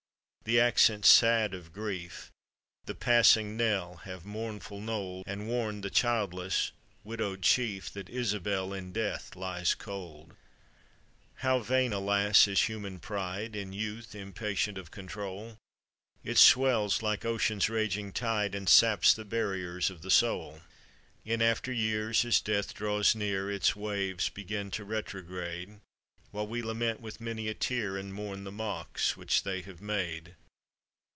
[0.43, 2.29] the accents gad of grief;
[2.85, 6.73] The passing knell have mournful knolled And warned the childless,
[7.05, 10.35] widowed chief, That Isabel in death lies cold.
[11.35, 12.49] How vain, alas!
[12.49, 15.57] is human pride— In youth, impatient of control;
[16.21, 20.61] It swells like ocean's raging tide, And saps the barriers of the soul.
[21.23, 25.79] In after years, as death draws near, Its waves begin to retrograde;
[26.31, 30.35] While we lament with many a tear, And mourn the mocks which they have made.